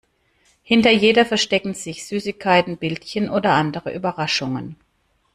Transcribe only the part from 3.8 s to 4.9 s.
Überraschungen.